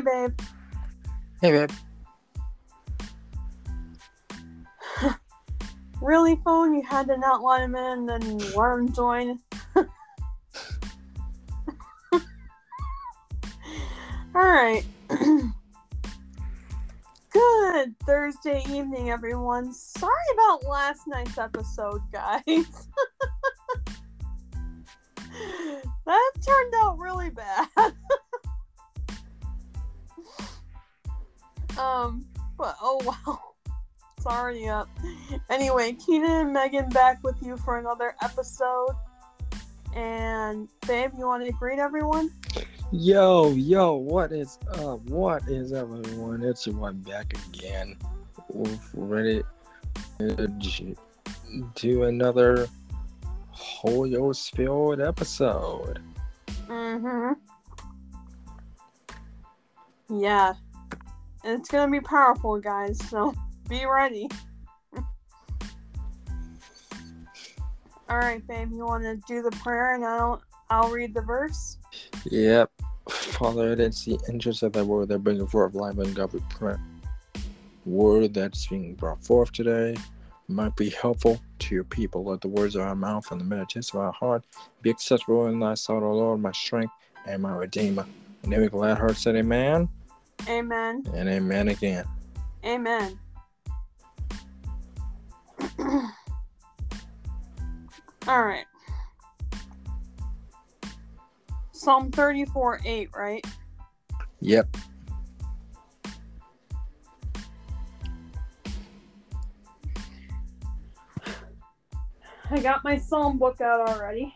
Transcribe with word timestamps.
Hey, 0.00 0.06
babe. 0.26 0.40
Hey, 1.42 1.50
babe. 1.52 1.70
Really, 6.00 6.36
phone? 6.36 6.74
You 6.74 6.82
had 6.82 7.08
to 7.08 7.18
not 7.18 7.42
let 7.42 7.60
him 7.60 7.76
in 7.76 8.08
and 8.08 8.56
let 8.56 8.78
him 8.78 8.90
join? 8.94 9.38
Alright. 14.34 14.86
Good 17.30 17.94
Thursday 18.06 18.62
evening, 18.70 19.10
everyone. 19.10 19.74
Sorry 19.74 20.14
about 20.32 20.64
last 20.64 21.06
night's 21.06 21.36
episode, 21.36 22.00
guys. 22.10 22.42
that 26.06 26.30
turned 26.46 26.74
out 26.76 26.98
really 26.98 27.28
bad. 27.28 27.68
Um, 32.00 32.26
but 32.56 32.76
oh 32.80 33.00
wow. 33.26 33.38
Sorry 34.20 34.68
already 34.68 34.68
up. 34.68 34.88
Anyway, 35.48 35.92
Keenan 35.94 36.30
and 36.30 36.52
Megan 36.52 36.90
back 36.90 37.22
with 37.24 37.36
you 37.42 37.56
for 37.56 37.78
another 37.78 38.14
episode. 38.22 38.94
And 39.96 40.68
babe, 40.86 41.12
you 41.18 41.26
want 41.26 41.44
to 41.46 41.52
greet 41.52 41.78
everyone? 41.78 42.30
Yo, 42.92 43.50
yo, 43.52 43.94
what 43.94 44.30
is 44.30 44.58
up? 44.74 45.00
What 45.04 45.48
is 45.48 45.72
up, 45.72 45.88
everyone? 45.90 46.42
It's 46.42 46.66
your 46.66 46.76
one 46.76 46.98
back 46.98 47.32
again. 47.48 47.96
We're 48.50 48.78
ready 48.92 49.42
to 50.18 50.94
do 51.76 52.02
another 52.04 52.68
Holy 53.52 54.10
Ghost 54.10 54.54
filled 54.54 55.00
episode. 55.00 55.98
Mm-hmm. 56.68 57.32
Yeah. 60.20 60.52
And 61.44 61.58
it's 61.58 61.70
gonna 61.70 61.90
be 61.90 62.00
powerful, 62.00 62.60
guys, 62.60 62.98
so 63.08 63.34
be 63.68 63.86
ready. 63.86 64.28
Alright, 68.10 68.46
babe, 68.46 68.72
you 68.72 68.84
wanna 68.84 69.16
do 69.28 69.42
the 69.42 69.52
prayer 69.62 69.94
and 69.94 70.04
I'll 70.04 70.42
I'll 70.68 70.90
read 70.90 71.14
the 71.14 71.22
verse? 71.22 71.78
Yep. 72.24 72.70
Father, 73.08 73.72
it 73.72 73.80
is 73.80 74.04
the 74.04 74.18
interest 74.28 74.62
of 74.62 74.72
that 74.72 74.84
word 74.84 75.08
that 75.08 75.20
brings 75.20 75.50
forth 75.50 75.74
life 75.74 75.98
and 75.98 76.14
God 76.14 76.32
we 76.32 76.40
pray. 76.48 76.76
Word 77.84 78.34
that's 78.34 78.66
being 78.66 78.94
brought 78.94 79.24
forth 79.24 79.52
today 79.52 79.96
might 80.48 80.76
be 80.76 80.90
helpful 80.90 81.40
to 81.60 81.74
your 81.74 81.84
people. 81.84 82.24
Let 82.24 82.40
the 82.40 82.48
words 82.48 82.76
of 82.76 82.82
our 82.82 82.94
mouth 82.94 83.30
and 83.30 83.40
the 83.40 83.44
meditations 83.44 83.90
of 83.90 84.00
our 84.00 84.12
heart 84.12 84.44
be 84.82 84.90
acceptable 84.90 85.46
in 85.46 85.58
thy 85.58 85.74
sight, 85.74 86.02
O 86.02 86.12
Lord, 86.12 86.40
my 86.40 86.52
strength 86.52 86.92
and 87.26 87.42
my 87.42 87.54
redeemer. 87.54 88.06
And 88.42 88.52
every 88.52 88.68
glad 88.68 88.98
heart 88.98 89.16
said 89.16 89.36
amen. 89.36 89.88
Amen. 90.48 91.04
And 91.14 91.28
amen 91.28 91.68
again. 91.68 92.04
Amen. 92.64 93.18
All 98.28 98.44
right. 98.44 98.64
Psalm 101.72 102.10
34 102.10 102.80
8, 102.84 103.08
right? 103.14 103.46
Yep. 104.40 104.76
I 112.52 112.58
got 112.60 112.82
my 112.82 112.98
psalm 112.98 113.38
book 113.38 113.60
out 113.60 113.88
already. 113.88 114.34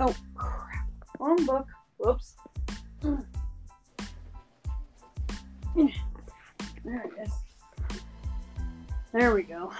Oh, 0.00 0.14
crap. 0.36 0.88
Wrong 1.18 1.44
book. 1.44 1.66
Whoops. 1.96 2.36
There 6.84 7.04
it 7.04 7.12
is. 7.22 7.32
There 9.12 9.34
we 9.34 9.42
go. 9.42 9.72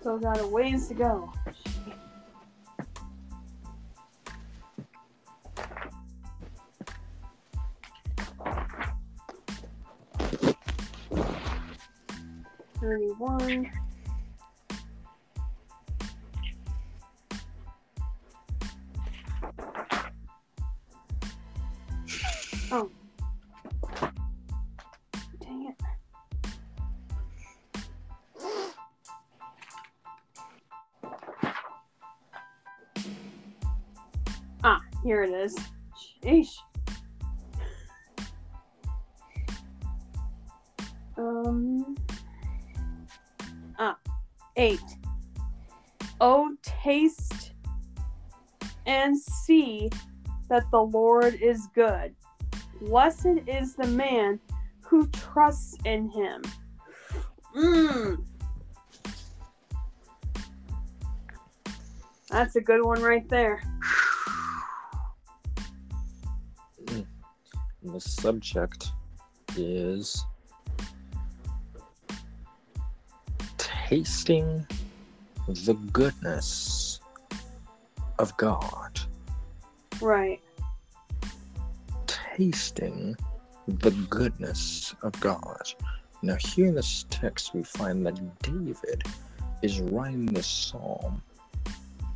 Still 0.00 0.18
got 0.18 0.38
a 0.40 0.46
ways 0.46 0.86
to 0.88 0.94
go. 0.94 1.32
Here 35.06 35.22
it 35.22 35.30
is. 35.30 35.56
Sheesh. 36.20 36.50
Um. 41.16 41.96
Ah, 43.78 43.96
eight. 44.56 44.80
Oh, 46.20 46.56
taste 46.62 47.52
and 48.86 49.16
see 49.16 49.88
that 50.48 50.68
the 50.72 50.80
Lord 50.80 51.38
is 51.40 51.68
good. 51.72 52.12
Blessed 52.80 53.38
is 53.46 53.76
the 53.76 53.86
man 53.86 54.40
who 54.80 55.06
trusts 55.08 55.76
in 55.84 56.10
him. 56.10 56.42
Mmm. 57.56 58.24
That's 62.28 62.56
a 62.56 62.60
good 62.60 62.84
one 62.84 63.02
right 63.02 63.28
there. 63.28 63.62
The 67.96 68.00
subject 68.02 68.92
is 69.56 70.26
tasting 73.56 74.66
the 75.48 75.72
goodness 75.94 77.00
of 78.18 78.36
God. 78.36 79.00
Right. 80.02 80.42
Tasting 82.06 83.16
the 83.66 83.92
goodness 84.10 84.94
of 85.02 85.18
God. 85.20 85.62
Now, 86.20 86.34
here 86.34 86.66
in 86.66 86.74
this 86.74 87.06
text, 87.08 87.54
we 87.54 87.62
find 87.62 88.04
that 88.04 88.20
David 88.42 89.04
is 89.62 89.80
writing 89.80 90.26
this 90.26 90.46
psalm 90.46 91.22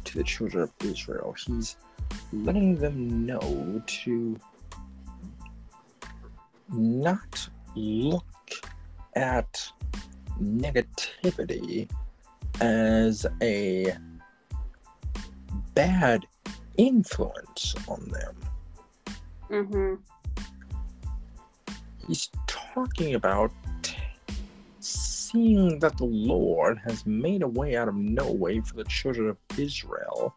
to 0.04 0.18
the 0.18 0.24
children 0.24 0.64
of 0.64 0.72
Israel. 0.84 1.34
He's 1.46 1.76
letting 2.34 2.76
them 2.76 3.24
know 3.24 3.82
to 3.86 4.38
not 6.72 7.48
look 7.74 8.24
at 9.14 9.70
negativity 10.40 11.88
as 12.60 13.26
a 13.42 13.94
bad 15.74 16.26
influence 16.76 17.74
on 17.88 18.08
them. 18.08 18.36
Mm-hmm. 19.50 19.94
He's 22.06 22.30
talking 22.46 23.14
about 23.14 23.52
seeing 24.80 25.78
that 25.78 25.96
the 25.96 26.04
Lord 26.04 26.78
has 26.78 27.06
made 27.06 27.42
a 27.42 27.48
way 27.48 27.76
out 27.76 27.88
of 27.88 27.94
no 27.94 28.32
way 28.32 28.60
for 28.60 28.74
the 28.74 28.84
children 28.84 29.28
of 29.28 29.36
Israel, 29.58 30.34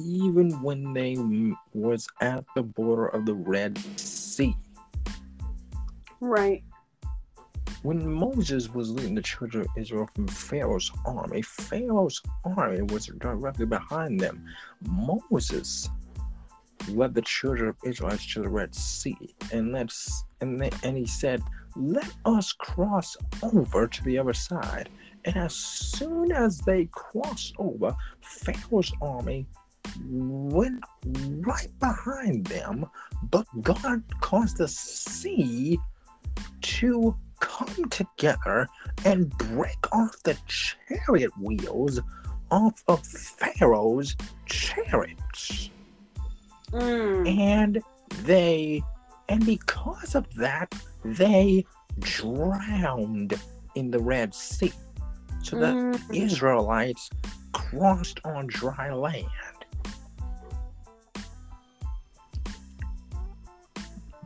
even 0.00 0.50
when 0.62 0.92
they 0.92 1.16
was 1.72 2.08
at 2.20 2.44
the 2.56 2.62
border 2.62 3.06
of 3.06 3.26
the 3.26 3.34
Red 3.34 3.78
Sea. 3.96 4.56
Right. 6.24 6.64
When 7.82 8.10
Moses 8.10 8.70
was 8.70 8.90
leading 8.90 9.14
the 9.14 9.20
children 9.20 9.66
of 9.66 9.68
Israel 9.76 10.08
from 10.14 10.26
Pharaoh's 10.26 10.90
army, 11.04 11.42
Pharaoh's 11.42 12.22
army 12.56 12.80
was 12.80 13.06
directly 13.18 13.66
behind 13.66 14.18
them. 14.18 14.42
Moses 14.80 15.90
led 16.88 17.14
the 17.14 17.20
children 17.20 17.68
of 17.68 17.76
Israel 17.84 18.16
to 18.16 18.40
the 18.40 18.48
Red 18.48 18.74
Sea, 18.74 19.34
and 19.52 19.72
let's 19.72 20.24
and 20.40 20.62
and 20.82 20.96
he 20.96 21.04
said, 21.04 21.42
"Let 21.76 22.10
us 22.24 22.54
cross 22.54 23.18
over 23.42 23.86
to 23.86 24.04
the 24.04 24.16
other 24.16 24.32
side." 24.32 24.88
And 25.26 25.36
as 25.36 25.54
soon 25.54 26.32
as 26.32 26.58
they 26.60 26.86
crossed 26.86 27.54
over, 27.58 27.94
Pharaoh's 28.22 28.92
army 29.02 29.46
went 30.08 30.82
right 31.04 31.78
behind 31.80 32.46
them, 32.46 32.86
but 33.30 33.46
God 33.60 34.02
caused 34.22 34.56
the 34.56 34.68
sea 34.68 35.78
to 36.62 37.16
come 37.40 37.88
together 37.90 38.68
and 39.04 39.30
break 39.38 39.92
off 39.92 40.14
the 40.22 40.36
chariot 40.46 41.30
wheels 41.38 42.00
off 42.50 42.82
of 42.88 43.04
Pharaoh's 43.06 44.16
chariots. 44.46 45.70
Mm. 46.72 47.38
And 47.38 47.82
they, 48.22 48.82
and 49.28 49.44
because 49.44 50.14
of 50.14 50.32
that, 50.34 50.74
they 51.04 51.64
drowned 52.00 53.38
in 53.74 53.90
the 53.90 53.98
Red 53.98 54.34
Sea. 54.34 54.72
So 55.42 55.58
the 55.58 55.66
Mm. 55.66 56.14
Israelites 56.14 57.10
crossed 57.52 58.20
on 58.24 58.46
dry 58.46 58.92
land. 58.92 59.26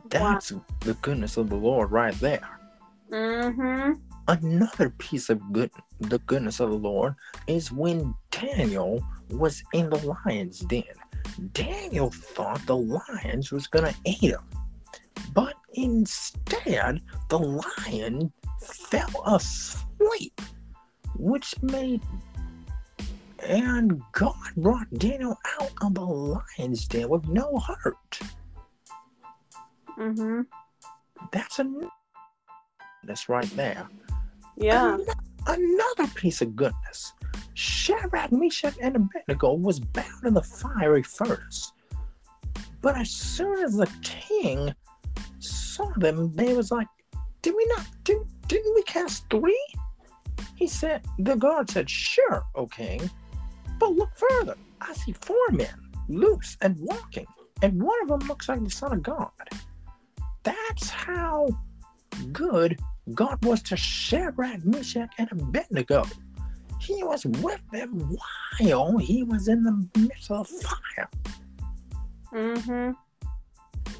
That's 0.09 0.53
the 0.81 0.95
goodness 0.95 1.37
of 1.37 1.49
the 1.49 1.55
Lord 1.55 1.91
right 1.91 2.13
there. 2.19 2.59
Mm-hmm. 3.11 3.93
Another 4.27 4.89
piece 4.91 5.29
of 5.29 5.41
good 5.51 5.71
the 5.99 6.19
goodness 6.19 6.59
of 6.59 6.69
the 6.69 6.77
Lord 6.77 7.15
is 7.47 7.71
when 7.71 8.13
Daniel 8.31 9.03
was 9.29 9.63
in 9.73 9.89
the 9.89 10.17
lion's 10.25 10.59
den. 10.59 10.83
Daniel 11.53 12.09
thought 12.09 12.65
the 12.65 12.75
lions 12.75 13.51
was 13.51 13.67
gonna 13.67 13.93
eat 14.05 14.19
him. 14.19 14.41
But 15.33 15.55
instead 15.73 17.01
the 17.29 17.39
lion 17.39 18.31
fell 18.61 19.23
asleep, 19.25 20.41
which 21.15 21.53
made 21.61 22.01
and 23.43 24.01
God 24.11 24.35
brought 24.57 24.89
Daniel 24.93 25.37
out 25.59 25.71
of 25.81 25.95
the 25.95 26.01
lion's 26.01 26.87
den 26.87 27.09
with 27.09 27.27
no 27.27 27.57
hurt. 27.59 28.19
Mm-hmm. 29.99 30.41
That's 31.31 31.59
a 31.59 31.65
that's 33.03 33.29
right 33.29 33.49
there. 33.55 33.87
Yeah. 34.57 34.93
Ano- 34.93 35.13
Another 35.47 36.07
piece 36.13 36.41
of 36.41 36.55
goodness. 36.55 37.13
Shadrach, 37.53 38.31
Meshach, 38.31 38.75
and 38.81 38.95
Abednego 38.95 39.53
was 39.53 39.79
bound 39.79 40.25
in 40.25 40.33
the 40.33 40.43
fiery 40.43 41.01
furnace. 41.03 41.71
But 42.81 42.97
as 42.97 43.09
soon 43.09 43.63
as 43.63 43.75
the 43.75 43.89
king 44.01 44.73
saw 45.39 45.89
them, 45.97 46.33
they 46.35 46.53
was 46.53 46.71
like, 46.71 46.87
Did 47.41 47.55
we 47.55 47.65
not 47.75 47.85
did, 48.03 48.17
didn't 48.47 48.75
we 48.75 48.83
cast 48.83 49.29
three? 49.29 49.65
He 50.55 50.67
said, 50.67 51.03
the 51.19 51.35
guard 51.35 51.69
said, 51.69 51.89
Sure, 51.89 52.43
O 52.55 52.67
king. 52.67 53.09
But 53.79 53.93
look 53.93 54.11
further. 54.15 54.55
I 54.81 54.93
see 54.93 55.13
four 55.13 55.49
men, 55.51 55.73
loose 56.09 56.57
and 56.61 56.77
walking, 56.79 57.27
and 57.61 57.81
one 57.81 58.01
of 58.03 58.09
them 58.09 58.27
looks 58.27 58.47
like 58.49 58.63
the 58.63 58.69
Son 58.69 58.93
of 58.93 59.03
God. 59.03 59.31
That's 60.43 60.89
how 60.89 61.47
good 62.31 62.79
God 63.13 63.43
was 63.43 63.61
to 63.63 63.77
Shadrach, 63.77 64.63
Meshach, 64.65 65.11
and 65.17 65.31
Abednego. 65.31 66.05
He 66.79 67.03
was 67.03 67.25
with 67.25 67.61
them 67.71 68.17
while 68.59 68.97
he 68.97 69.23
was 69.23 69.47
in 69.47 69.63
the 69.63 69.87
midst 69.97 70.31
of 70.31 70.47
the 70.47 70.67
fire. 70.95 71.09
Mm-hmm. 72.33 72.91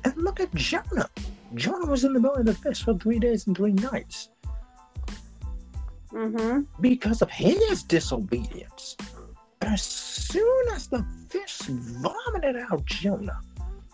And 0.06 0.18
look 0.18 0.40
at 0.40 0.54
Jonah. 0.56 1.10
Jonah 1.56 1.88
was 1.88 2.04
in 2.06 2.14
the 2.14 2.20
belly 2.20 2.42
of 2.42 2.46
the 2.46 2.54
fish 2.54 2.84
for 2.84 2.94
three 2.98 3.20
days 3.20 3.48
and 3.48 3.56
three 3.56 3.74
nights 3.74 4.30
Mm-hmm. 6.12 6.62
because 6.82 7.22
of 7.22 7.30
his 7.30 7.84
disobedience. 7.84 8.98
As 9.62 9.84
soon 9.84 10.70
as 10.74 10.88
the 10.88 11.06
fish 11.30 11.60
vomited 11.68 12.56
out 12.56 12.84
Jonah, 12.86 13.40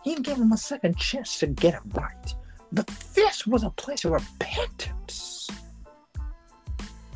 he 0.06 0.16
gave 0.22 0.38
him 0.38 0.52
a 0.52 0.58
second 0.58 0.96
chance 0.98 1.40
to 1.40 1.48
get 1.48 1.74
it 1.74 1.82
right. 1.94 2.36
The 2.72 2.84
fish 2.84 3.48
was 3.48 3.64
a 3.64 3.72
place 3.72 4.06
of 4.06 4.12
repentance. 4.12 5.50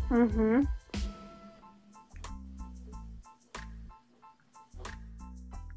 Mm-hmm. 0.09 0.63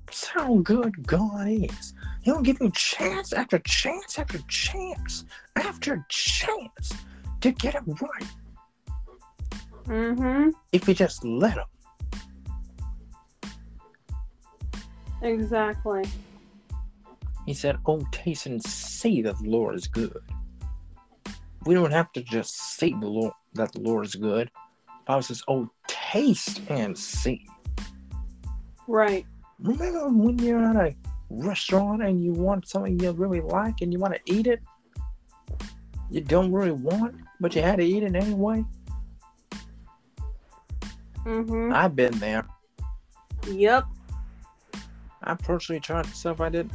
That's 0.07 0.27
how 0.27 0.57
good 0.57 1.07
God 1.07 1.49
is. 1.49 1.93
He'll 2.23 2.41
give 2.41 2.57
you 2.63 2.71
chance 2.71 3.35
after 3.35 3.59
chance 3.59 4.19
after 4.19 4.39
chance 4.49 5.27
after 5.57 6.07
chance 6.09 6.95
to 7.43 7.51
get 7.53 7.75
it 7.75 7.83
right 7.87 8.31
Mm-hmm. 9.87 10.51
if 10.73 10.89
you 10.89 10.95
just 10.95 11.25
let 11.25 11.59
him. 11.59 11.67
Exactly. 15.21 16.05
He 17.47 17.55
said, 17.55 17.79
Oh, 17.87 18.01
taste 18.13 18.47
and 18.47 18.63
see 18.63 19.23
that 19.23 19.39
the 19.39 19.49
Lord 19.49 19.75
is 19.75 19.87
good. 19.87 20.19
We 21.65 21.75
don't 21.75 21.93
have 21.93 22.13
to 22.13 22.23
just 22.23 22.77
say 22.77 22.91
the 22.91 23.07
Lord 23.07 23.33
that 23.55 23.73
the 23.73 23.81
Lord 23.81 24.07
is 24.07 24.15
good. 24.15 24.49
The 24.49 25.05
Bible 25.07 25.23
says, 25.23 25.43
Oh, 25.49 25.69
taste 25.87 26.61
and 26.69 26.97
see. 26.97 27.47
Right. 28.87 29.27
Remember 29.59 30.09
when 30.09 30.39
you're 30.39 30.63
at 30.63 30.77
a 30.77 30.95
restaurant 31.31 32.03
and 32.03 32.23
you 32.23 32.33
want 32.33 32.69
something 32.69 32.99
you 32.99 33.13
really 33.13 33.41
like 33.41 33.81
and 33.81 33.93
you 33.93 33.99
want 33.99 34.15
to 34.15 34.21
eat 34.27 34.47
it? 34.47 34.61
You 36.11 36.21
don't 36.21 36.53
really 36.53 36.73
want, 36.73 37.17
but 37.41 37.55
you 37.57 37.63
had 37.63 37.77
to 37.77 37.85
eat 37.85 38.03
it 38.03 38.15
anyway? 38.15 38.65
Mm-hmm. 41.25 41.73
I've 41.73 41.97
been 41.97 42.19
there. 42.19 42.47
Yep. 43.49 43.85
I 45.25 45.35
personally 45.35 45.81
tried 45.81 46.07
stuff 46.07 46.41
I 46.41 46.49
didn't 46.49 46.73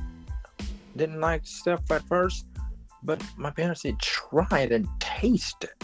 didn't 0.98 1.22
like 1.22 1.46
stuff 1.46 1.82
at 1.92 2.04
first, 2.08 2.46
but 3.04 3.24
my 3.38 3.52
parents 3.52 3.82
said 3.84 4.00
try 4.00 4.62
it 4.62 4.72
and 4.72 4.88
taste 5.00 5.64
it. 5.64 5.84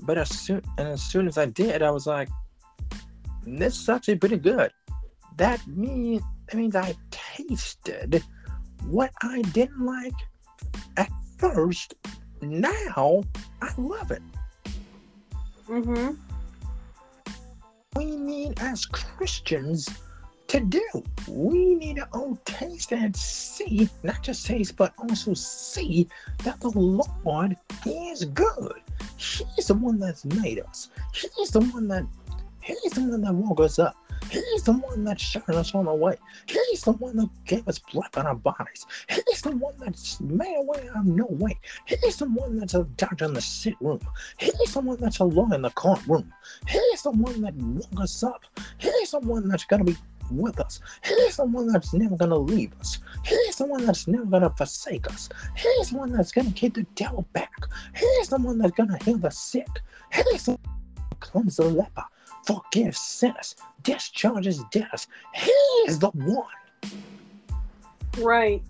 But 0.00 0.18
as 0.18 0.28
soon 0.28 0.62
and 0.78 0.88
as 0.88 1.02
soon 1.02 1.28
as 1.28 1.38
I 1.38 1.46
did, 1.46 1.82
I 1.82 1.90
was 1.90 2.06
like, 2.06 2.28
this 3.44 3.80
is 3.80 3.88
actually 3.88 4.16
pretty 4.16 4.38
good. 4.38 4.72
That 5.36 5.64
means 5.66 6.22
that 6.48 6.56
means 6.56 6.76
I 6.76 6.94
tasted 7.10 8.22
what 8.84 9.10
I 9.22 9.42
didn't 9.42 9.84
like 9.84 10.14
at 10.96 11.10
first. 11.38 11.94
Now 12.40 13.24
I 13.62 13.70
love 13.76 14.10
it. 14.10 14.22
Mm-hmm. 15.68 16.14
we 17.96 18.16
need 18.16 18.60
as 18.60 18.86
Christians 18.86 19.88
to 20.48 20.60
do. 20.60 20.82
We 21.28 21.74
need 21.74 21.96
to 21.96 22.08
oh 22.12 22.38
taste 22.44 22.92
and 22.92 23.14
see, 23.14 23.88
not 24.02 24.22
just 24.22 24.46
taste, 24.46 24.76
but 24.76 24.94
also 24.98 25.34
see 25.34 26.08
that 26.44 26.60
the 26.60 26.70
Lord 26.70 27.56
is 27.84 28.24
good. 28.24 28.80
He's 29.16 29.66
the 29.66 29.74
one 29.74 29.98
that's 29.98 30.24
made 30.24 30.60
us. 30.60 30.90
He's 31.12 31.50
the 31.50 31.60
one 31.60 31.88
that 31.88 32.04
He's 32.66 32.92
the 32.92 33.02
one 33.02 33.20
that 33.20 33.32
woke 33.32 33.60
us 33.60 33.78
up. 33.78 33.96
He's 34.28 34.64
the 34.64 34.72
one 34.72 35.04
that 35.04 35.20
showed 35.20 35.48
us 35.50 35.72
on 35.72 35.84
the 35.84 35.94
way. 35.94 36.16
He's 36.46 36.82
the 36.82 36.92
one 36.92 37.16
that 37.16 37.28
gave 37.44 37.68
us 37.68 37.78
breath 37.78 38.16
in 38.16 38.26
our 38.26 38.34
bodies. 38.34 38.86
He's 39.08 39.40
the 39.40 39.52
one 39.52 39.74
that's 39.78 40.20
made 40.20 40.56
a 40.58 40.62
way 40.62 40.88
out 40.90 41.02
of 41.02 41.06
no 41.06 41.26
way. 41.30 41.56
He's 41.84 42.16
the 42.16 42.28
one 42.28 42.58
that's 42.58 42.74
a 42.74 42.82
doctor 42.96 43.26
in 43.26 43.34
the 43.34 43.40
sick 43.40 43.76
room. 43.80 44.00
He's 44.38 44.74
the 44.74 44.80
one 44.80 44.96
that's 44.98 45.20
a 45.20 45.24
lawyer 45.24 45.54
in 45.54 45.62
the 45.62 45.70
courtroom. 45.70 46.32
He's 46.66 47.02
the 47.02 47.12
one 47.12 47.40
that 47.42 47.54
woke 47.54 48.00
us 48.00 48.24
up. 48.24 48.44
He's 48.78 49.12
the 49.12 49.20
one 49.20 49.48
that's 49.48 49.64
gonna 49.64 49.84
be 49.84 49.96
with 50.30 50.60
us. 50.60 50.80
He's 51.04 51.36
the 51.36 51.44
one 51.44 51.68
that's 51.68 51.92
never 51.92 52.16
gonna 52.16 52.38
leave 52.38 52.72
us. 52.80 52.98
He's 53.24 53.56
the 53.56 53.66
one 53.66 53.86
that's 53.86 54.06
never 54.06 54.24
gonna 54.26 54.50
forsake 54.50 55.06
us. 55.08 55.28
He's 55.56 55.90
the 55.90 55.98
one 55.98 56.12
that's 56.12 56.32
gonna 56.32 56.50
keep 56.52 56.74
the 56.74 56.86
devil 56.94 57.26
back. 57.32 57.52
He's 57.96 58.28
the 58.28 58.38
one 58.38 58.58
that's 58.58 58.76
gonna 58.76 58.98
heal 59.04 59.18
the 59.18 59.30
sick. 59.30 59.68
He's 60.12 60.46
the 60.46 60.52
one 60.52 60.60
that 61.10 61.20
cleanse 61.20 61.56
the 61.56 61.64
leper, 61.64 62.04
forgives 62.46 62.98
sinners, 62.98 63.56
discharges 63.82 64.62
debtors. 64.70 65.06
He 65.34 65.50
is 65.86 65.98
the 65.98 66.10
one. 66.10 66.46
Right. 68.18 68.62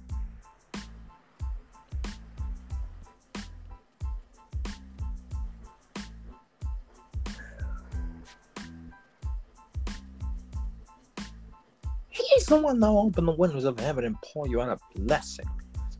He's 12.48 12.62
now 12.62 12.98
open 12.98 13.26
the 13.26 13.32
windows 13.32 13.64
of 13.64 13.80
heaven 13.80 14.04
and 14.04 14.16
pour 14.22 14.46
you 14.46 14.60
out 14.60 14.68
a 14.68 14.98
blessing 15.00 15.48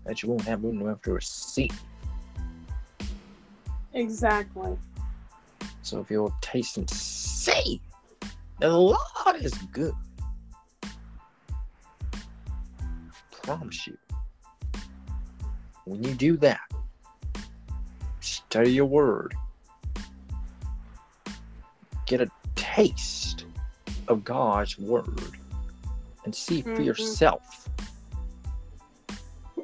that 0.05 0.23
you 0.23 0.29
won't 0.29 0.43
have 0.43 0.63
room 0.63 0.81
enough 0.81 1.03
to 1.03 1.13
receive. 1.13 1.77
Exactly. 3.95 4.77
So 5.83 6.01
if 6.01 6.11
you'll 6.11 6.35
taste 6.41 6.77
and 6.77 6.89
see, 6.89 7.81
the 8.61 8.69
Lord 8.69 8.97
is 9.41 9.55
good. 9.73 9.95
Promise 13.43 13.89
you. 13.89 13.99
When 15.85 16.05
you 16.05 16.15
do 16.15 16.37
that, 16.37 16.61
study 18.21 18.71
your 18.71 18.87
word. 18.87 19.35
get 22.07 22.21
a 22.21 22.31
taste 22.55 23.47
of 24.07 24.23
God's 24.23 24.79
word 24.79 25.37
and 26.27 26.35
see 26.35 26.61
for 26.61 26.75
Mhm. 26.77 26.85
yourself. 26.85 27.69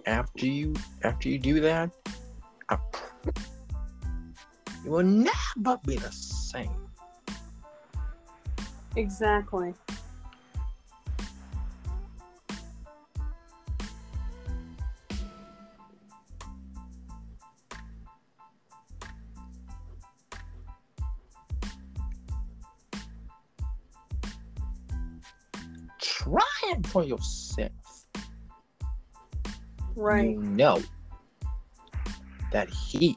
After 0.06 0.46
you 0.46 0.74
after 1.04 1.28
you 1.28 1.38
do 1.38 1.60
that, 1.60 1.90
I, 2.68 2.78
you 4.84 4.90
will 4.90 5.04
never 5.04 5.76
be 5.84 5.96
the 5.96 6.10
same. 6.12 6.88
Exactly. 8.96 9.74
For 26.92 27.02
yourself. 27.04 27.72
Right. 29.96 30.30
You 30.30 30.42
know 30.42 30.82
that 32.52 32.68
he 32.68 33.16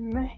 Man. 0.00 0.30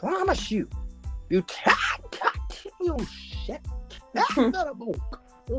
Promise 0.00 0.50
you, 0.50 0.68
you 1.28 1.42
can't 1.42 1.76
continue 2.10 2.96
oh, 2.98 3.06
shit. 3.06 3.60
That's 4.12 4.36
not 4.36 4.68
a 4.68 4.74
book. 4.74 5.20
Oh, 5.50 5.58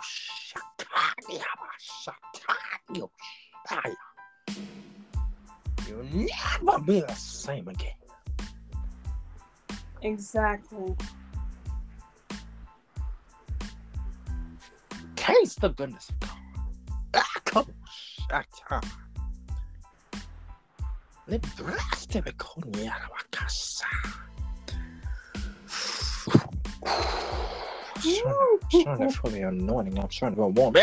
You'll 5.88 6.28
never 6.62 6.78
be 6.80 7.00
the 7.00 7.14
same 7.14 7.68
again. 7.68 7.92
Exactly. 10.02 10.96
is 15.52 15.56
the 15.56 15.68
goodness 15.68 16.08
of 16.08 16.20
God. 16.20 17.66
Akashata. 18.30 18.84
Libraste 21.28 22.22
bekoni 22.22 22.90
casa. 23.30 23.86
I'm 28.04 28.58
trying 28.82 28.98
to 28.98 29.10
feel 29.10 29.30
the 29.30 29.42
anointing. 29.42 29.98
I'm 29.98 30.08
trying 30.08 30.32
to 30.32 30.36
go 30.36 30.48
warm. 30.48 30.74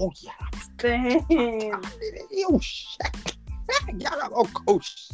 Oh, 0.00 0.12
yeah. 0.20 0.32
Damn. 0.76 1.82
You 2.30 2.58
shit. 2.60 3.36
I 3.68 3.92
get 3.92 4.12
up, 4.12 4.52
coach. 4.52 5.10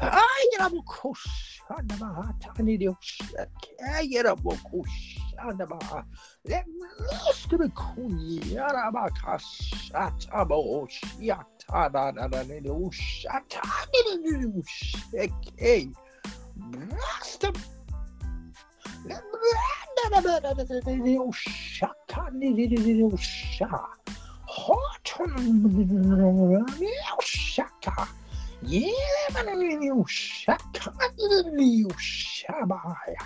I 0.00 1.80
never 1.84 2.06
had 2.14 2.40
to. 2.42 2.48
I 2.58 2.62
need 2.62 2.82
you. 2.82 2.96
I 3.84 4.06
get 4.06 4.26
up, 4.26 4.42
coach. 4.44 5.18
Andaba, 5.42 6.04
let 6.44 6.64
loose 7.00 7.46
to 7.46 7.56
the 7.56 7.68
Kunyaraba 7.68 9.10
Kashatabo 9.18 10.88
Shiatada 10.88 12.08
and 12.10 12.66
Ushata 12.66 13.62
Sheke 14.62 15.92
Brasta. 16.70 17.50
Hot 24.46 25.12
Yellow 28.64 30.04
Shaka 30.06 30.92
Shabaya. 31.98 33.22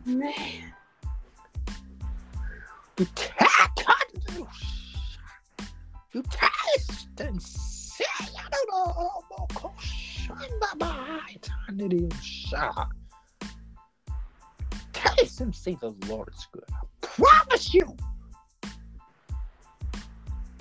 Man. 0.05 0.73
You 6.13 6.23
taste, 6.31 7.09
and 7.21 7.43
see. 7.43 8.05
I 8.19 8.29
don't 8.51 8.71
know. 8.71 9.23
Taste 14.93 15.41
and 15.41 15.55
see 15.55 15.77
the 15.81 15.95
Lord 16.09 16.31
is 16.35 16.47
good. 16.53 16.65
I 16.71 16.87
promise 17.01 17.75
you. 17.75 17.97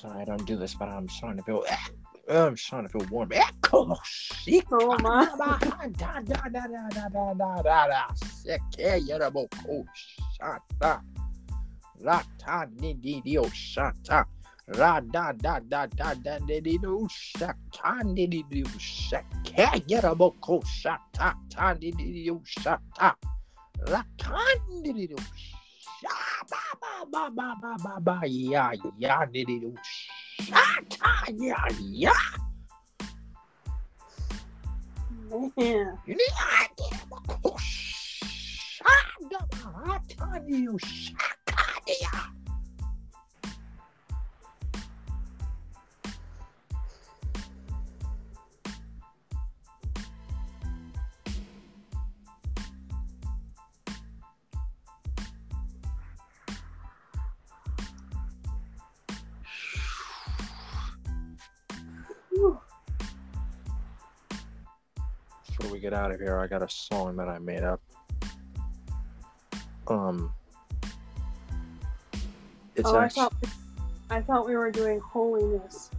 sorry 0.00 0.22
I 0.22 0.24
don't 0.24 0.46
do 0.46 0.56
this, 0.56 0.74
but 0.74 0.88
I'm 0.88 1.08
starting 1.08 1.38
to 1.38 1.44
feel. 1.44 1.64
I'm 2.28 2.56
starting 2.56 2.88
to 2.88 2.98
feel 2.98 3.08
warm. 3.10 3.30
Ra 14.78 15.00
da 15.00 15.32
da 15.32 15.58
da 15.58 15.86
da 15.86 16.14
da 16.14 16.38
da 16.38 16.60
di 16.60 16.78
do 16.78 17.08
shak 17.10 17.56
tan 17.72 18.14
di 18.14 18.26
di 18.28 18.44
do 18.48 18.62
shak 18.78 19.26
ke 19.42 19.66
yerabo 19.90 20.30
ko 20.40 20.62
shak 20.62 21.00
ta 21.12 21.34
tan 21.50 21.76
di 21.80 21.90
di 21.90 22.24
do 22.24 22.40
shak 22.46 22.78
ta 22.94 23.12
ra 23.88 24.04
tan 24.16 24.82
di 24.84 24.92
di 24.92 25.06
do 25.08 25.16
shaba 25.18 26.69
ba 27.08 27.30
ba 27.30 27.30
ba 27.32 27.56
ba 27.56 27.72
ba 27.76 27.76
ba 27.80 27.94
ba 28.00 28.16
ya 28.28 28.76
ya 29.00 29.24
ni 29.32 29.44
di 29.44 29.56
di 29.56 29.66
o 29.66 29.72
sha 29.80 30.64
ta 30.92 31.24
ya 31.40 31.60
ya. 31.80 32.16
Man. 35.56 35.96
You 40.50 42.39
get 65.90 65.98
out 65.98 66.12
of 66.12 66.20
here, 66.20 66.38
I 66.38 66.46
got 66.46 66.62
a 66.62 66.68
song 66.68 67.16
that 67.16 67.28
I 67.28 67.38
made 67.38 67.64
up. 67.64 67.80
Um, 69.88 70.32
it's 72.76 72.88
oh, 72.88 72.96
I 72.96 73.04
actually 73.06 73.22
thought, 73.22 73.34
I 74.08 74.20
thought 74.20 74.46
we 74.46 74.54
were 74.56 74.70
doing 74.70 75.00
holiness. 75.00 75.90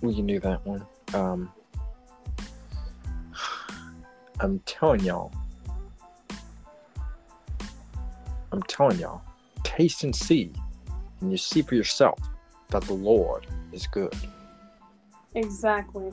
we 0.00 0.14
can 0.14 0.26
do 0.26 0.38
that 0.40 0.64
one. 0.64 0.86
Um, 1.14 1.52
I'm 4.40 4.60
telling 4.60 5.00
y'all, 5.00 5.32
I'm 8.52 8.62
telling 8.62 8.98
y'all, 8.98 9.22
taste 9.64 10.04
and 10.04 10.14
see, 10.14 10.52
and 11.20 11.32
you 11.32 11.36
see 11.36 11.62
for 11.62 11.74
yourself 11.74 12.18
that 12.68 12.82
the 12.82 12.94
Lord 12.94 13.46
is 13.72 13.88
good. 13.88 14.14
Exactly. 15.34 16.12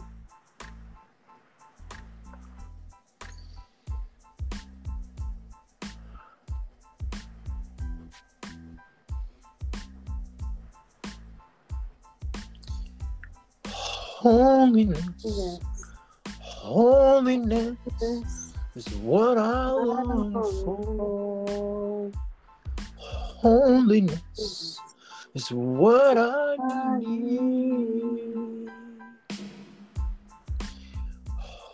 Holiness, 14.30 15.60
holiness 16.38 17.78
is 18.76 18.88
what 18.98 19.40
I 19.40 19.72
long 19.72 20.34
for. 20.64 22.12
Holiness 23.42 24.80
is 25.34 25.52
what 25.52 26.16
I 26.20 27.00
need. 27.00 28.70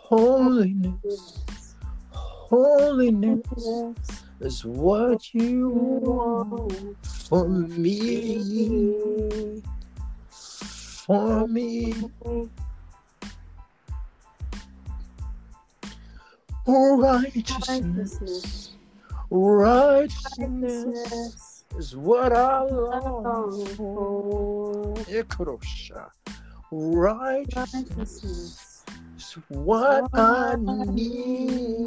Holiness, 0.08 1.44
holiness 2.10 3.46
is 4.40 4.64
what 4.64 5.34
you 5.34 5.68
want 5.68 6.96
for 7.04 7.46
me, 7.50 8.32
for 11.06 11.46
me. 11.46 11.94
Righteousness, 16.66 18.70
righteousness 19.30 21.64
is 21.78 21.96
what 21.96 22.32
I 22.32 22.64
long 22.64 23.66
for. 23.76 24.94
Righteousness. 26.72 28.84
is 29.16 29.36
what 29.48 30.10
I 30.12 30.56
need. 30.58 31.86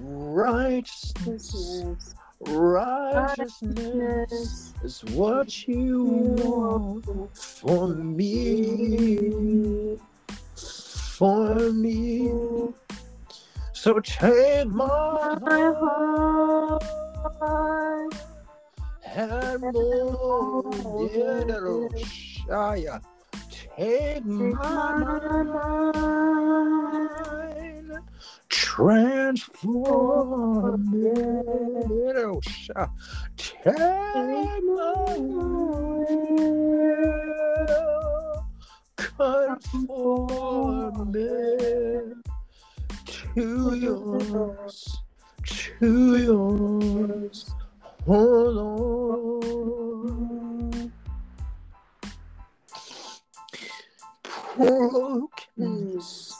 Righteousness, 0.00 2.14
Righteousness. 2.46 4.72
is 4.82 5.04
what 5.14 5.68
you 5.68 6.04
want 6.04 7.36
for 7.36 7.88
me, 7.88 9.98
for 10.56 11.54
me. 11.72 12.32
So 13.72 14.00
take 14.00 14.68
my 14.68 14.86
heart 14.88 15.42
and 19.04 19.62
mold 19.62 20.74
it, 21.00 21.94
Shia. 21.96 23.00
Take 23.76 24.24
my 24.24 25.44
mind, 25.44 27.01
transform 28.72 30.80
it, 30.94 32.16
oh, 32.16 32.40
Shia. 32.40 32.88
Take 33.36 34.64
my 34.64 35.18
will, 36.88 38.46
conform 38.96 41.12
it 41.14 42.16
to 43.04 43.74
yours, 43.76 44.98
to 45.44 46.16
yours, 46.16 47.50
oh 48.08 48.48
Lord. 48.58 50.90
Brokenness, 54.56 55.56
hmm. 55.56 56.31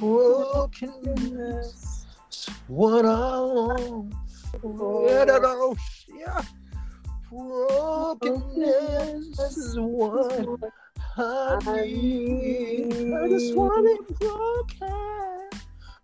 Brokenness 0.00 2.06
is 2.30 2.48
what 2.66 3.04
I 3.04 3.36
long 3.38 4.12
for. 4.60 5.08
Yeah, 6.08 6.42
brokenness 7.30 9.38
is 9.40 9.76
what 9.78 10.48
I 11.16 11.58
need. 11.84 13.14
I 13.14 13.28
just 13.28 13.54
want 13.54 13.86
it 13.86 14.18
broken. 14.18 15.50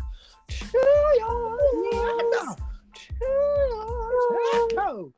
to 0.50 0.80
your 1.18 1.58
hand, 1.92 2.58
to 2.96 3.26
your 3.70 4.72
echo. 4.72 5.14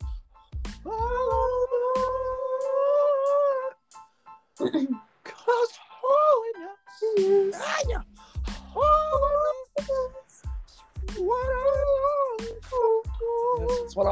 Cause 4.57 4.87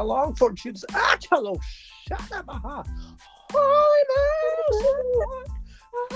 what 0.00 0.02
I 0.02 0.02
long 0.02 0.34
for, 0.34 0.52
Jesus. 0.52 0.84
Atalo, 0.90 1.56
Shadabaha. 2.10 2.84
Holiness 3.52 4.72
is 4.72 5.16
what 5.16 5.50
I 6.12 6.14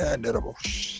Librasta 0.00 0.32
the 0.32 0.99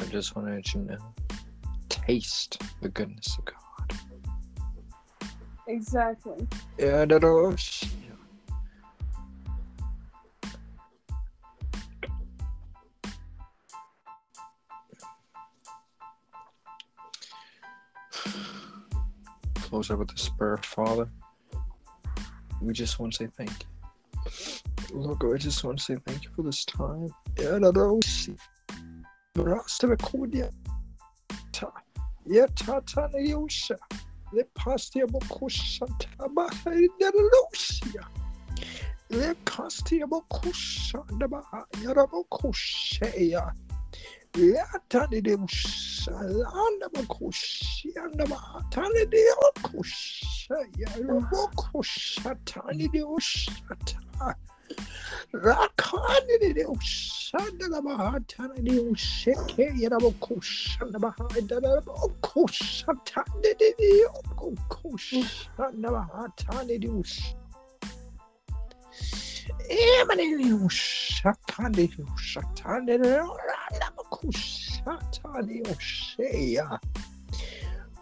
me. 0.00 0.06
I 0.06 0.10
just 0.10 0.34
want 0.34 0.48
to 0.48 0.54
let 0.54 0.74
you 0.74 0.80
know. 0.80 0.98
Taste 1.88 2.60
the 2.80 2.88
goodness 2.88 3.38
of 3.38 3.44
God. 3.44 3.56
Exactly. 5.68 6.46
Yeah, 6.78 7.04
that 7.04 7.22
was. 7.22 7.84
Close 19.54 19.90
out 19.90 19.98
with 19.98 20.08
the 20.08 20.16
Spirit, 20.16 20.64
Father. 20.64 21.08
We 22.62 22.72
just 22.72 22.98
want 22.98 23.12
to 23.14 23.24
say 23.24 23.30
thank 23.36 23.50
you. 23.50 24.96
Lord, 24.96 25.18
I 25.34 25.38
just 25.38 25.64
want 25.64 25.78
to 25.78 25.84
say 25.84 25.96
thank 26.06 26.24
you 26.24 26.30
for 26.34 26.42
this 26.42 26.64
time. 26.64 27.08
Yeah, 27.38 27.58
that 27.58 27.74
was. 27.74 28.30
Rasta 28.30 28.55
Kodia. 29.36 30.50
Ta. 31.52 31.70
Yeah, 32.24 32.46
ta 32.54 32.80
ta 32.80 33.08
ne 33.12 33.30
yosha. 33.30 33.76
Le 34.32 34.44
Pastiable 34.54 35.20
Kushataba 35.20 36.48
Lucia. 37.00 38.08
Le 39.10 39.34
Pastiable 39.44 40.22
Kushandaba 40.30 41.42
Yarabo 41.82 42.24
Kushea. 42.30 43.52
Latani 44.36 45.22
de 45.22 45.36
Salanda 45.48 46.88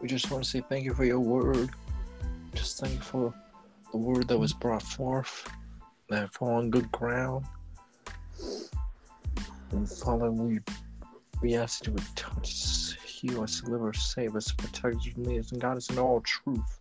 We 0.01 0.09
just 0.09 0.31
want 0.31 0.45
to 0.45 0.51
say 0.51 0.63
thank 0.69 0.85
you 0.85 0.95
for 0.95 1.05
your 1.05 1.21
word. 1.21 1.71
Just 2.55 2.79
thank 2.79 2.95
you 2.95 3.01
for 3.01 3.35
the 3.91 3.97
word 3.97 4.29
that 4.29 4.39
was 4.39 4.53
brought 4.53 4.83
forth 4.83 5.49
that 6.09 6.33
fall 6.33 6.57
on 6.57 6.71
good 6.71 6.91
ground. 6.93 7.45
And 9.71 9.89
Father, 9.89 10.31
we 10.31 10.61
we 11.43 11.57
ask 11.57 11.87
you 11.87 11.93
would 11.93 12.17
touch 12.17 12.97
heal 13.05 13.43
us, 13.43 13.61
deliver 13.61 13.91
us, 13.91 14.15
save 14.15 14.37
us, 14.37 14.53
protect 14.53 14.97
us 14.97 15.07
from 15.07 15.39
us, 15.39 15.53
and 15.53 15.61
guide 15.61 15.77
us 15.77 15.91
in 15.91 15.99
all 15.99 16.21
truth. 16.21 16.81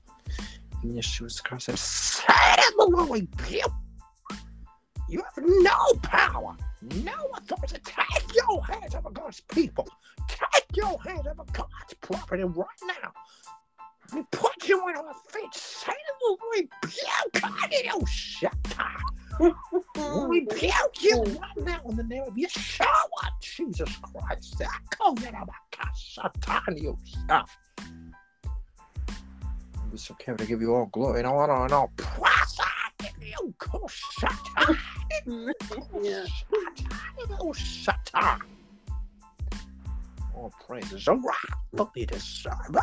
In 0.83 0.93
Yeshua's 0.93 1.39
Christ, 1.39 1.69
I 1.69 1.75
Satan, 1.75 2.77
the 2.77 2.86
Lord, 2.86 3.09
rebuke. 3.09 3.71
You 5.09 5.21
have 5.21 5.45
no 5.45 5.93
power, 6.01 6.55
no 6.81 7.13
authority. 7.38 7.77
Take 7.86 8.36
your 8.36 8.63
hands 8.65 8.95
over 8.95 9.09
God's 9.09 9.41
people. 9.41 9.88
Take 10.27 10.75
your 10.75 10.99
hands 11.01 11.27
over 11.27 11.43
God's 11.51 11.93
property 12.01 12.43
right 12.43 12.67
now. 12.86 13.12
Put 14.32 14.67
you 14.67 14.80
on 14.80 14.95
our 14.95 15.13
feet. 15.30 15.54
Satan 15.54 15.95
will 16.21 16.38
rebuke 16.54 17.43
in 17.71 18.06
shut 18.06 18.54
we 19.39 20.39
rebuke 20.39 21.02
you 21.02 21.23
right 21.23 21.65
now 21.65 21.82
in 21.89 21.95
the 21.95 22.04
name 22.04 22.23
of 22.28 22.36
Yeshua, 22.36 22.86
Jesus 23.41 23.89
Christ. 23.97 24.62
I 24.62 24.95
call 24.95 25.15
that 25.15 25.34
a 25.34 25.45
Satan, 25.95 26.78
you 26.78 26.97
stuff! 27.06 27.58
So 29.95 30.15
careful 30.15 30.45
to 30.45 30.49
give 30.49 30.62
you 30.62 30.73
all 30.73 30.88
glory 30.88 31.19
and 31.19 31.28
honor 31.28 31.63
and 31.63 31.73
all 31.73 31.91
praise. 31.97 32.60
I 32.60 32.89
give 32.99 33.13
you 33.21 33.54
Yeah. 36.02 36.26
All 40.36 40.54
praises 40.65 41.08
are 41.08 41.17
rightfully 41.74 42.06
deserved. 42.06 42.78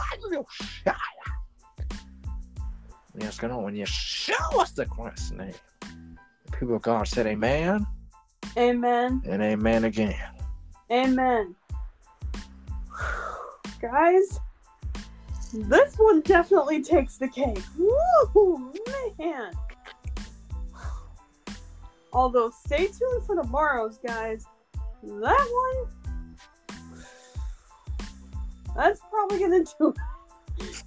Yes, 3.18 3.38
God, 3.38 3.62
when 3.62 3.74
you 3.74 3.86
show 3.86 4.60
us 4.60 4.70
the 4.70 4.86
Christ's 4.86 5.32
name. 5.32 5.54
The 5.80 6.52
people 6.52 6.76
of 6.76 6.82
God 6.82 7.08
said 7.08 7.26
amen 7.26 7.86
Amen. 8.56 9.22
and 9.26 9.42
amen 9.42 9.84
again. 9.84 10.16
Amen. 10.90 11.54
Guys, 13.80 14.40
this 15.52 15.96
one 15.96 16.20
definitely 16.22 16.82
takes 16.82 17.16
the 17.16 17.28
cake. 17.28 17.62
Woo, 17.78 18.72
man. 19.18 19.52
Although, 22.12 22.50
stay 22.50 22.86
tuned 22.88 23.24
for 23.24 23.36
tomorrow's, 23.36 23.98
guys. 23.98 24.44
That 25.02 25.82
one, 25.82 25.86
that's 28.80 29.00
probably 29.10 29.38
gonna 29.38 29.64
do. 29.78 29.94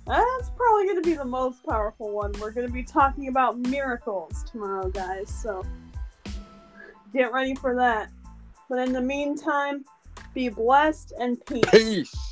That's 0.05 0.51
probably 0.55 0.87
gonna 0.87 1.01
be 1.01 1.13
the 1.13 1.25
most 1.25 1.63
powerful 1.63 2.11
one. 2.11 2.31
We're 2.39 2.51
gonna 2.51 2.69
be 2.69 2.83
talking 2.83 3.27
about 3.27 3.57
miracles 3.57 4.43
tomorrow, 4.51 4.89
guys. 4.89 5.29
So 5.29 5.63
get 7.13 7.31
ready 7.31 7.55
for 7.55 7.75
that. 7.75 8.09
But 8.69 8.79
in 8.79 8.93
the 8.93 9.01
meantime, 9.01 9.85
be 10.33 10.49
blessed 10.49 11.13
and 11.19 11.43
peace. 11.45 11.63
Peace. 11.69 12.22